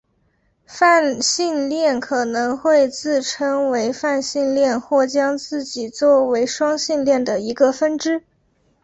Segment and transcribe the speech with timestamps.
[0.65, 8.23] 泛性恋可能会自称为泛性恋或将自己做为双性恋的一个分支。